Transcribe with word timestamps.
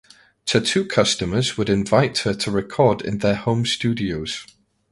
Tattoo 0.47 0.83
customers 0.83 1.57
would 1.59 1.69
invite 1.69 2.17
her 2.21 2.33
to 2.33 2.49
record 2.49 3.03
in 3.03 3.19
their 3.19 3.35
home 3.35 3.67
studios. 3.67 4.47